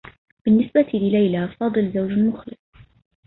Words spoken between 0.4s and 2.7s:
بالنّسبة لليلى، فاضل زوج مخلص.